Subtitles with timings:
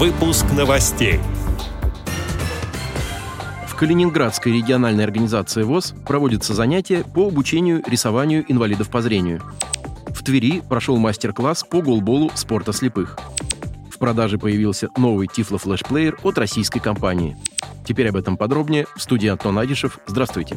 [0.00, 1.20] Выпуск новостей.
[3.68, 9.42] В Калининградской региональной организации ВОЗ проводятся занятия по обучению рисованию инвалидов по зрению.
[10.06, 13.18] В Твери прошел мастер-класс по голболу спорта слепых.
[13.92, 17.36] В продаже появился новый Тифло флешплеер от российской компании.
[17.86, 19.98] Теперь об этом подробнее в студии Антон Агишев.
[20.06, 20.56] Здравствуйте.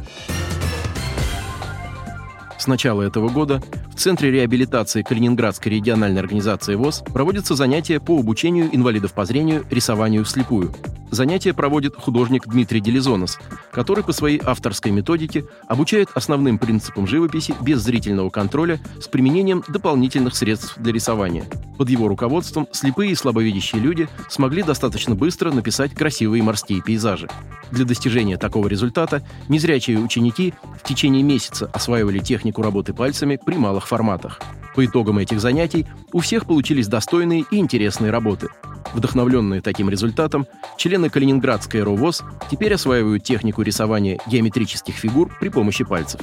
[2.57, 3.61] С начала этого года
[3.93, 10.25] в Центре реабилитации Калининградской региональной организации ВОЗ проводятся занятия по обучению инвалидов по зрению рисованию
[10.25, 10.73] вслепую.
[11.11, 13.37] Занятия проводит художник Дмитрий Делизонос,
[13.71, 20.35] который по своей авторской методике обучает основным принципам живописи без зрительного контроля с применением дополнительных
[20.35, 21.45] средств для рисования.
[21.77, 27.29] Под его руководством слепые и слабовидящие люди смогли достаточно быстро написать красивые морские пейзажи.
[27.71, 33.87] Для достижения такого результата незрячие ученики в течение месяца осваивали технику работы пальцами при малых
[33.87, 34.39] форматах.
[34.75, 38.49] По итогам этих занятий у всех получились достойные и интересные работы–
[38.93, 46.21] Вдохновленные таким результатом, члены Калининградской РОВОЗ теперь осваивают технику рисования геометрических фигур при помощи пальцев.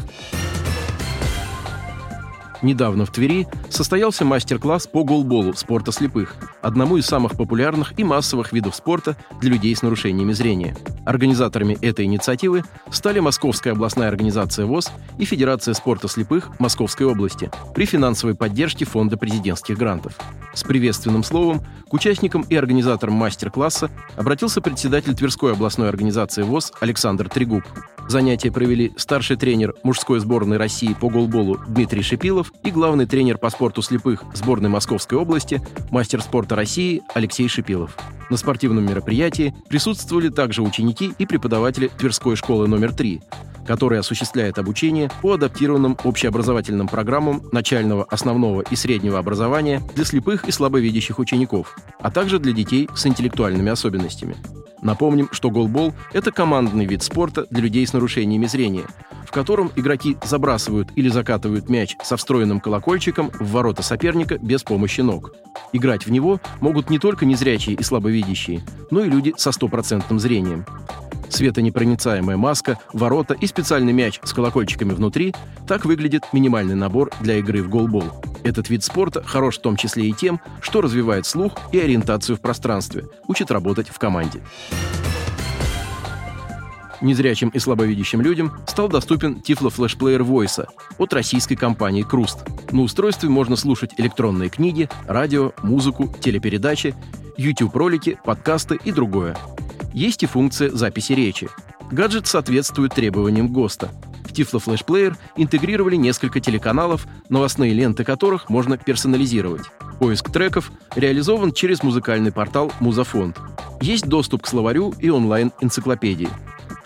[2.63, 8.53] Недавно в Твери состоялся мастер-класс по голболу спорта слепых, одному из самых популярных и массовых
[8.53, 10.77] видов спорта для людей с нарушениями зрения.
[11.07, 17.87] Организаторами этой инициативы стали Московская областная организация ВОЗ и Федерация спорта слепых Московской области при
[17.87, 20.19] финансовой поддержке Фонда президентских грантов.
[20.53, 27.29] С приветственным словом к участникам и организаторам мастер-класса обратился председатель Тверской областной организации ВОЗ Александр
[27.29, 27.65] Трегуб.
[28.11, 33.51] Занятия провели старший тренер мужской сборной России по голболу Дмитрий Шипилов и главный тренер по
[33.51, 37.97] спорту слепых сборной Московской области, мастер спорта России Алексей Шипилов.
[38.29, 43.23] На спортивном мероприятии присутствовали также ученики и преподаватели Тверской школы номер 3,
[43.65, 50.51] которая осуществляет обучение по адаптированным общеобразовательным программам начального, основного и среднего образования для слепых и
[50.51, 54.35] слабовидящих учеников, а также для детей с интеллектуальными особенностями.
[54.83, 58.85] Напомним, что голбол– это командный вид спорта для людей с нарушениями зрения,
[59.27, 65.01] в котором игроки забрасывают или закатывают мяч со встроенным колокольчиком в ворота соперника без помощи
[65.01, 65.35] ног.
[65.73, 70.65] Играть в него могут не только незрячие и слабовидящие, но и люди со стопроцентным зрением.
[71.29, 75.35] Светонепроницаемая маска, ворота и специальный мяч с колокольчиками внутри–
[75.71, 78.03] так выглядит минимальный набор для игры в голбол.
[78.43, 82.41] Этот вид спорта хорош в том числе и тем, что развивает слух и ориентацию в
[82.41, 84.41] пространстве, учит работать в команде.
[87.01, 90.67] Незрячим и слабовидящим людям стал доступен Tiflo флешплеер Voice
[90.99, 92.41] от российской компании Круст.
[92.73, 96.95] На устройстве можно слушать электронные книги, радио, музыку, телепередачи,
[97.39, 99.37] YouTube-ролики, подкасты и другое.
[99.95, 101.49] Есть и функция записи речи.
[101.91, 103.91] Гаджет соответствует требованиям ГОСТа–
[104.31, 109.63] в Player интегрировали несколько телеканалов, новостные ленты которых можно персонализировать.
[109.99, 113.39] Поиск треков реализован через музыкальный портал Музафонд.
[113.81, 116.29] Есть доступ к словарю и онлайн-энциклопедии.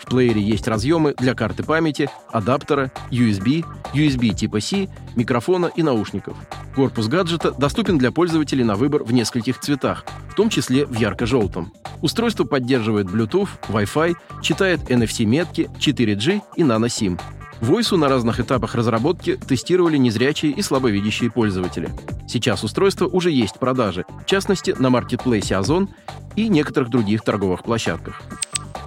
[0.05, 6.37] В плеере есть разъемы для карты памяти, адаптера, USB, USB типа C, микрофона и наушников.
[6.75, 11.73] Корпус гаджета доступен для пользователей на выбор в нескольких цветах, в том числе в ярко-желтом.
[12.01, 17.19] Устройство поддерживает Bluetooth, Wi-Fi, читает NFC-метки, 4G и nano-SIM.
[17.65, 21.89] Войсу на разных этапах разработки тестировали незрячие и слабовидящие пользователи.
[22.27, 25.89] Сейчас устройство уже есть в продаже, в частности на маркетплейсе Озон
[26.35, 28.21] и некоторых других торговых площадках.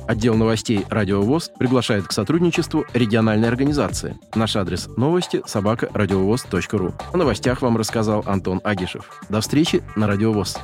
[0.07, 4.17] Отдел новостей «Радиовоз» приглашает к сотрудничеству региональной организации.
[4.37, 6.95] Наш адрес новости– собака радиовоз.ру.
[7.13, 9.21] О новостях вам рассказал Антон Агишев.
[9.29, 10.57] До встречи на «Радиовоз».